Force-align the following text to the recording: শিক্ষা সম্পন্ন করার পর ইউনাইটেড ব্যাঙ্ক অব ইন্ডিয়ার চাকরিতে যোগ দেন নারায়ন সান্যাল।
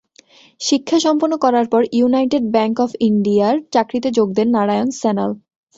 শিক্ষা 0.61 0.97
সম্পন্ন 0.99 1.33
করার 1.37 1.65
পর 1.67 1.81
ইউনাইটেড 1.91 2.43
ব্যাঙ্ক 2.55 2.75
অব 2.79 2.91
ইন্ডিয়ার 3.09 3.55
চাকরিতে 3.73 4.09
যোগ 4.17 4.27
দেন 4.37 4.47
নারায়ন 4.55 4.89
সান্যাল। 5.01 5.31